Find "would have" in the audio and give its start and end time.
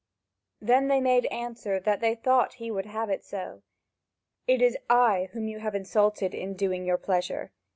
2.71-3.11